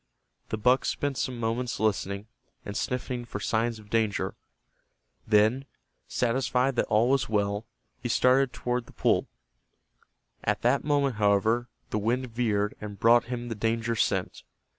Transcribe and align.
The 0.49 0.57
buck 0.57 0.83
spent 0.85 1.15
some 1.19 1.39
moments 1.39 1.79
listening, 1.79 2.25
and 2.65 2.75
sniffing 2.75 3.23
for 3.23 3.39
signs 3.39 3.77
of 3.77 3.91
danger. 3.91 4.33
Then, 5.27 5.65
satisfied 6.07 6.75
that 6.77 6.87
all 6.87 7.07
was 7.11 7.29
well, 7.29 7.67
he 8.01 8.09
started 8.09 8.51
toward 8.51 8.87
the 8.87 8.93
pool. 8.93 9.27
At 10.43 10.63
that 10.63 10.83
moment, 10.83 11.17
however, 11.17 11.69
the 11.91 11.99
wind 11.99 12.31
veered 12.31 12.73
and 12.81 12.99
brought 12.99 13.25
him 13.25 13.47
the 13.49 13.53
danger 13.53 13.95
scent. 13.95 14.41